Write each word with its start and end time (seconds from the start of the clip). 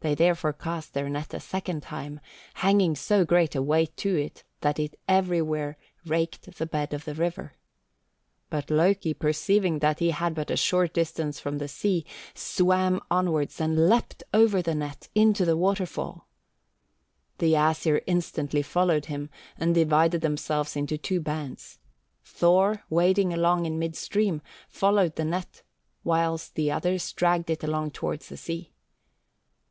They 0.00 0.14
therefore 0.14 0.52
cast 0.52 0.94
their 0.94 1.08
net 1.08 1.34
a 1.34 1.40
second 1.40 1.82
time, 1.82 2.20
hanging 2.54 2.94
so 2.94 3.24
great 3.24 3.56
a 3.56 3.60
weight 3.62 3.96
to 3.96 4.14
it 4.14 4.44
that 4.60 4.78
it 4.78 4.96
everywhere 5.08 5.78
raked 6.04 6.54
the 6.58 6.64
bed 6.66 6.94
of 6.94 7.04
the 7.04 7.12
river. 7.16 7.54
But 8.48 8.70
Loki, 8.70 9.14
perceiving 9.14 9.80
that 9.80 9.98
he 9.98 10.10
had 10.12 10.32
but 10.36 10.52
a 10.52 10.56
short 10.56 10.94
distance 10.94 11.40
from 11.40 11.58
the 11.58 11.66
sea, 11.66 12.06
swam 12.34 13.00
onwards 13.10 13.60
and 13.60 13.88
leapt 13.88 14.22
over 14.32 14.62
the 14.62 14.76
net 14.76 15.08
into 15.16 15.44
the 15.44 15.56
waterfall. 15.56 16.28
The 17.38 17.54
Æsir 17.54 18.00
instantly 18.06 18.62
followed 18.62 19.06
him, 19.06 19.28
and 19.58 19.74
divided 19.74 20.20
themselves 20.20 20.76
into 20.76 20.96
two 20.96 21.18
bands. 21.20 21.80
Thor, 22.22 22.84
wading 22.88 23.32
along 23.32 23.66
in 23.66 23.76
mid 23.80 23.96
stream, 23.96 24.40
followed 24.68 25.16
the 25.16 25.24
net, 25.24 25.64
whilst 26.04 26.54
the 26.54 26.70
others 26.70 27.12
dragged 27.12 27.50
it 27.50 27.64
along 27.64 27.90
towards 27.90 28.28
the 28.28 28.36
sea. 28.36 28.72